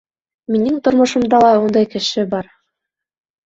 Минең 0.55 0.79
тормошомда 0.87 1.43
ла 1.45 1.53
ундай 1.67 1.91
кеше 1.95 2.27
бар. 2.35 2.53